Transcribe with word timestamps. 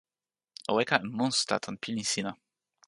o 0.71 0.73
weka 0.77 0.95
e 1.05 1.07
monsuta 1.17 1.55
tan 1.63 1.75
pilin 1.81 2.07
sina. 2.13 2.31